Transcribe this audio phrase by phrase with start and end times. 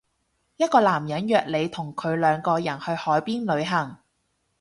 [0.57, 3.99] 一個男人約你同佢兩個人去海邊旅行